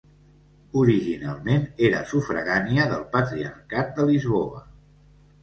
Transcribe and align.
Originalment 0.83 1.67
era 1.89 1.99
sufragània 2.13 2.87
del 2.95 3.05
Patriarcat 3.13 3.95
de 4.01 4.09
Lisboa. 4.11 4.65